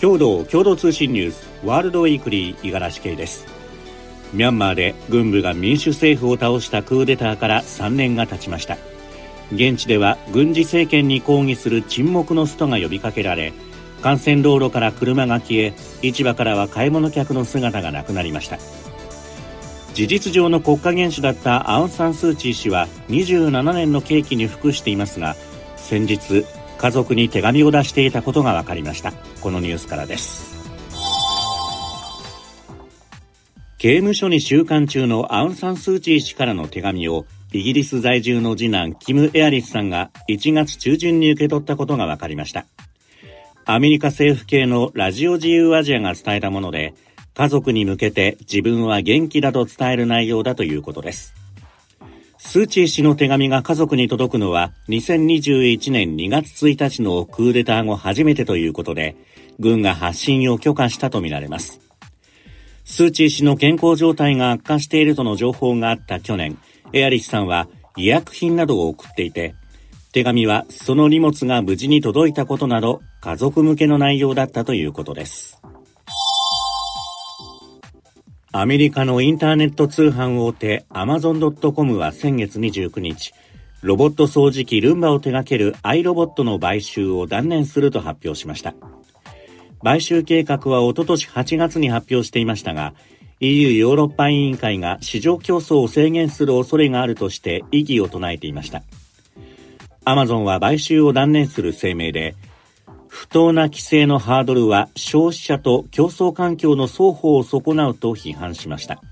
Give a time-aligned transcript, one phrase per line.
[0.00, 3.46] 共同共同通信ニュースワールドウィークリー五十嵐圭です。
[4.32, 8.76] ミャンマーで軍部が民主政府を倒したクーデターから3年が経ちました。
[9.52, 13.52] 現地では軍事政権に抗議する沈黙のストが呼びかけられ
[14.04, 18.58] 幹線道路から車が消え市場からは買い物客の姿がなくなりました。
[19.94, 25.34] 事実上の国家元首だったアウン・サン・スー・チー氏は27年の刑期に服していますが
[25.76, 26.44] 先日
[26.78, 29.12] 家族に手紙を出していたことが分かりました。
[29.40, 30.56] このニュースからです。
[33.78, 42.66] 刑務所に収監中のアウン・サン・スー・チー氏からの手紙をイギリス在住の次男キム・エアリスさんが1月中旬に受け取ったことが分かりました。
[43.64, 46.94] アメリカ政府系のラジオ自由アジアが伝えたもので
[47.34, 51.34] 家族に向けて自分は元気だと伝える内容だということです。
[52.48, 59.16] スー・チー氏の手紙が家族に届くのは2021年2月1日のクーデター後初めてということで、
[59.58, 61.78] 軍が発信を許可したとみられます。
[62.86, 66.56] スー・チー氏の健康状態が悪化しているとの情報があった去年、
[66.94, 67.68] エアリスさんは
[67.98, 69.54] 医薬品などを送っていて、
[70.12, 75.60] 手紙はその荷物が無事に届いたことなど家族向けの内容だったということです。
[78.50, 83.34] アメリカのインターネット通販大手アマゾン .com は先月29日、
[83.82, 88.74] ロボット掃除機ルンバを手掛けるアイロボットの買収を断念すると発表しました。
[89.84, 92.94] 買収計画はおととし8月に発表していましたが、
[93.40, 98.82] EU ヨーロッパ委員会が市場競争を制限する恐れがあるとして異議を唱えていました。
[100.06, 102.34] アマゾンは買収を断念する声明で、
[103.08, 109.02] 不当な規制のハードルは消費者と競争環境の双方を損なうと批判しました。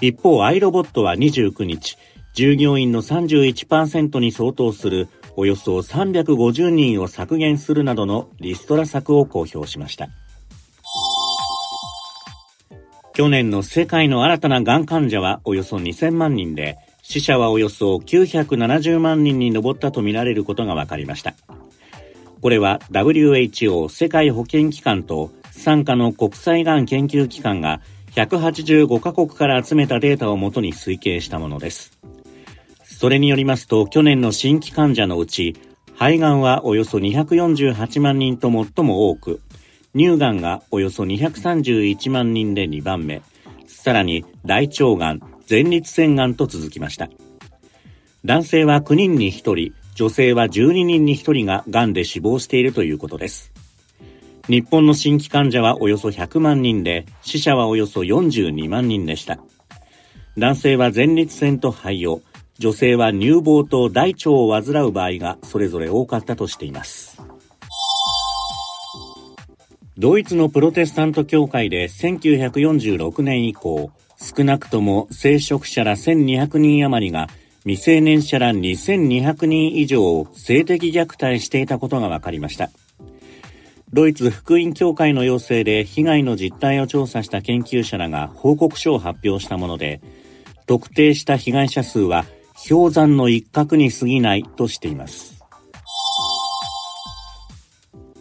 [0.00, 1.98] 一方、アイロボットは29日、
[2.32, 10.08] 従業員の31%に相当するおよそ350人を削減するなどのリストラ策を公表しました。
[13.12, 21.34] 去年の世界の新たながん患者はおよそ2000万人で、死者はおよそ970万人に上ったとみられることが分かりました。
[22.40, 27.80] これは WHO 世界保健機関と傘下の国際がん研究機関が
[28.12, 31.98] 185カ国から集めたデータをもとに推計したものです。
[33.00, 35.56] それによりますと去年の新規患者のうち
[35.94, 39.40] 肺がんはおよそ248万人と最も多く
[39.96, 43.22] 乳がんがおよそ231万人で2番目
[43.66, 47.08] さらに大腸がん前立腺がんと続きました
[48.26, 53.52] 男性は9人に1人女性は12人に1人が癌で死亡しているということです。
[54.48, 59.38] 日本の新規患者はおよそ100万人で、死者はおよそ42万人でした。
[60.38, 62.22] 男性は前立腺と肺を、
[62.58, 67.20] 女性は乳房と大腸を患う場合がそれぞれ多かったとしています。
[69.98, 77.28] ドイツのプロテスタント教会で1946年以降、少なくとも聖職者ら1200人余りが
[77.64, 82.70] 未成年者ら2200人以上を性的虐待していたことが分かりました。
[83.92, 90.00] ドイツ福音協会の要請で被害の実態を調査した研究者らが報告書を発表したもので、
[90.66, 92.24] 特定した被害者数は
[92.68, 95.40] 氷山の一角に過ぎないとしています。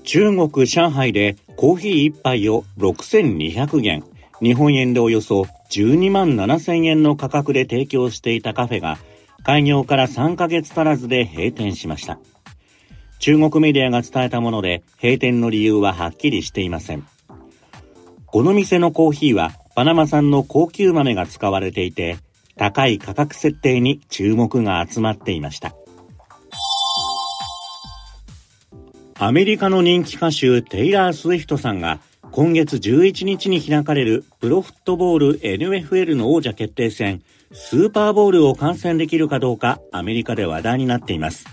[0.03, 4.03] 中国上海でコーヒー1杯を6200元、
[4.41, 8.97] 日本円でおよそ12万7000円の価格で提供していたカフェが
[9.49, 12.19] 開業から3ヶ月足らずで閉店しました。
[13.17, 17.03] 中国メディアが伝えたもので閉店の理由ははっきりしていません。
[18.27, 22.19] この店のコーヒーはパナマ産の高級豆が使われていて
[22.57, 25.73] 高い価格設定に注目が集まっていました。
[29.17, 31.99] アメリカの人気歌手テイラー・スウィフトさんが
[32.29, 41.45] 今月11日に開かれるプロフットボール NFL の王者決定戦スーパーボールを観戦できるかどうかアメリカで話題になっています。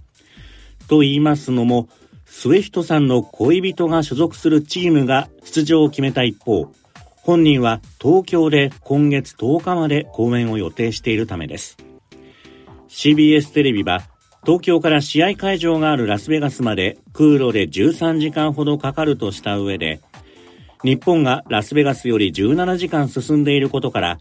[0.89, 1.89] と言いますのも、
[2.27, 6.73] スウェフトさんの恋人が所属するチームが出場を決めた一方、
[7.17, 11.77] 本人は東京で今月10日まで公演を予定しているためです。
[12.89, 14.03] CBS テレビは
[14.45, 20.01] 東京から試合会場があるラスベガスまで空路で13時間ほどかかるとした上で、
[20.85, 24.21] 日本がラスベガスより17時間進んでいることから、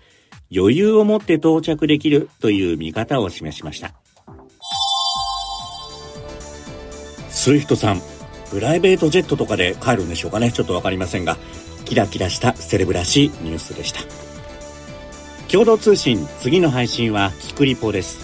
[0.55, 3.93] 余裕を持って到着できるという見方を示しました。
[7.29, 8.01] スウィフトさん、
[8.49, 10.51] プライベートジェットとかで帰るんでしょうかね。
[10.51, 11.37] ちょっとわかりませんが、
[11.83, 13.99] キラキラしたセレブらしいニュースでした。
[15.51, 18.23] 共同通信、次の配信はキクリポです。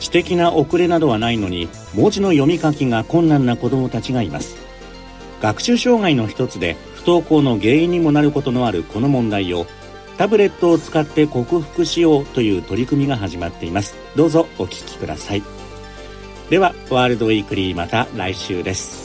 [0.00, 4.56] 知的な遅れなどはないのに、文字の読み書きが困難な子供たちがいます。
[5.42, 9.66] 学習障害の一つで不登校の原因にもなることのあるこの問題を
[10.22, 13.96] タブレットを使って克服しようという取り組みが始まっています。
[14.14, 15.42] どうぞお聞きください。
[16.48, 19.01] ではワールドウィークリーまた来週です。